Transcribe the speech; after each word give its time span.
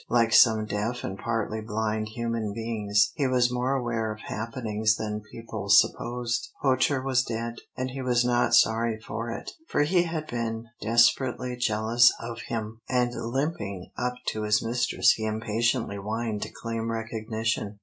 Like 0.09 0.33
some 0.33 0.65
deaf 0.65 1.03
and 1.03 1.15
partly 1.15 1.61
blind 1.61 2.07
human 2.07 2.53
beings, 2.53 3.11
he 3.17 3.27
was 3.27 3.51
more 3.53 3.75
aware 3.75 4.11
of 4.11 4.21
happenings 4.21 4.95
than 4.95 5.21
people 5.31 5.69
supposed. 5.69 6.49
Poacher 6.63 7.03
was 7.03 7.21
dead, 7.23 7.57
and 7.77 7.91
he 7.91 8.01
was 8.01 8.25
not 8.25 8.55
sorry 8.55 8.99
for 8.99 9.29
it, 9.29 9.51
for 9.67 9.83
he 9.83 10.01
had 10.01 10.25
been 10.25 10.69
desperately 10.81 11.55
jealous 11.55 12.11
of 12.19 12.39
him, 12.47 12.81
and 12.89 13.13
limping 13.13 13.91
up 13.95 14.15
to 14.29 14.41
his 14.41 14.63
mistress 14.65 15.11
he 15.11 15.23
impatiently 15.27 15.97
whined 15.97 16.41
to 16.41 16.49
claim 16.49 16.91
recognition. 16.91 17.77